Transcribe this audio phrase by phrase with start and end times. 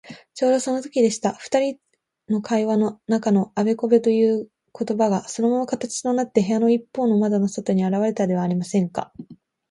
[0.33, 1.31] ちょうどそのときでした。
[1.33, 1.79] ふたり
[2.27, 9.13] の会話の中のあべこべということばが、そのまま形となって、部屋のいっぽうの窓の外にあらわれたではありませんか。